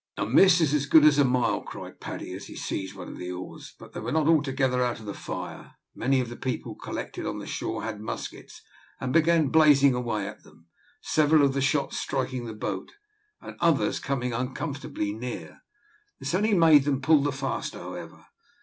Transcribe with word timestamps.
"A 0.17 0.25
miss 0.25 0.61
is 0.61 0.73
as 0.73 0.87
good 0.87 1.05
as 1.05 1.19
a 1.19 1.23
mile," 1.23 1.61
cried 1.61 1.99
Paddy, 1.99 2.33
as 2.33 2.47
he 2.47 2.55
seized 2.55 2.95
one 2.95 3.07
of 3.09 3.19
the 3.19 3.31
oars; 3.31 3.75
but 3.77 3.93
they 3.93 3.99
were 3.99 4.11
not 4.11 4.25
altogether 4.27 4.81
out 4.83 4.99
of 4.99 5.05
the 5.05 5.13
fire. 5.13 5.75
Many 5.93 6.19
of 6.19 6.27
the 6.27 6.35
people 6.35 6.73
collected 6.73 7.27
on 7.27 7.37
the 7.37 7.45
shore 7.45 7.83
had 7.83 8.01
muskets, 8.01 8.63
and 8.99 9.13
began 9.13 9.49
blazing 9.49 9.93
away 9.93 10.25
at 10.27 10.41
them, 10.41 10.65
several 11.01 11.43
of 11.43 11.53
the 11.53 11.61
shots 11.61 11.99
striking 11.99 12.45
the 12.45 12.53
boat, 12.55 12.93
and 13.41 13.55
others 13.59 13.99
coming 13.99 14.33
uncomfortably 14.33 15.13
near; 15.13 15.61
this 16.19 16.33
only 16.33 16.55
made 16.55 16.85
them 16.85 16.99
pull 16.99 17.21
the 17.21 17.31
faster 17.31 17.77
however. 17.77 18.25